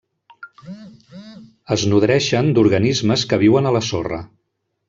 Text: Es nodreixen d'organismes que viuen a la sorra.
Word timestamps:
Es 1.77 1.85
nodreixen 1.93 2.51
d'organismes 2.59 3.29
que 3.35 3.43
viuen 3.47 3.69
a 3.73 3.79
la 3.81 3.87
sorra. 3.93 4.23